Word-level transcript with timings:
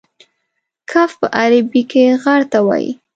کهف 0.89 1.11
په 1.19 1.27
عربي 1.39 1.81
کې 1.91 2.01
غار 2.21 2.41
ته 2.51 2.59
وایي. 2.67 2.91